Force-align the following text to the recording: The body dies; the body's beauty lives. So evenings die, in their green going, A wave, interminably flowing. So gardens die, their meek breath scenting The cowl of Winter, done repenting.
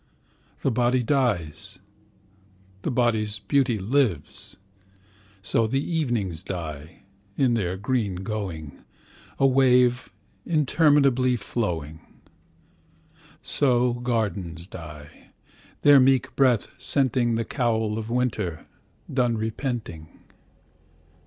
The 0.63 0.71
body 0.71 1.03
dies; 1.03 1.77
the 2.81 2.89
body's 2.89 3.37
beauty 3.37 3.77
lives. 3.77 4.57
So 5.43 5.69
evenings 5.71 6.41
die, 6.41 7.03
in 7.37 7.53
their 7.53 7.77
green 7.77 8.15
going, 8.15 8.83
A 9.37 9.45
wave, 9.45 10.11
interminably 10.43 11.35
flowing. 11.35 11.99
So 13.43 13.93
gardens 13.93 14.65
die, 14.65 15.29
their 15.83 15.99
meek 15.99 16.35
breath 16.35 16.69
scenting 16.81 17.35
The 17.35 17.45
cowl 17.45 17.99
of 17.99 18.09
Winter, 18.09 18.65
done 19.13 19.37
repenting. 19.37 20.07